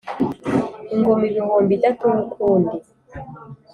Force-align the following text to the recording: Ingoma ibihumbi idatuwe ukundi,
Ingoma 0.93 1.23
ibihumbi 1.29 1.71
idatuwe 1.77 2.17
ukundi, 2.27 2.75